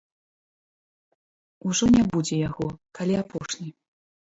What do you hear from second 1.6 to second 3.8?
Ужо не будзе яго, калі апошні.